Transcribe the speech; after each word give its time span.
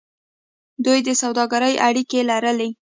دوی 0.85 0.99
د 1.07 1.09
سوداګرۍ 1.21 1.73
اړیکې 1.87 2.19
لرلې. 2.29 2.69